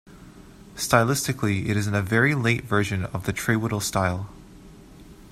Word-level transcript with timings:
Stylistically 0.75 1.69
it 1.69 1.77
is 1.77 1.85
"in 1.85 1.93
a 1.93 2.01
very 2.01 2.33
late 2.33 2.63
version 2.63 3.05
of 3.13 3.27
the 3.27 3.31
Trewhiddle 3.33 3.83
style". 3.83 4.31